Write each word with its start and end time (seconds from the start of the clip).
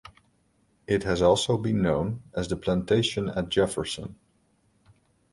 It 0.87 1.03
has 1.03 1.21
also 1.21 1.59
been 1.59 1.83
known 1.83 2.23
as 2.33 2.47
the 2.47 2.57
Plantation 2.57 3.29
at 3.29 3.49
Jefferson. 3.49 4.15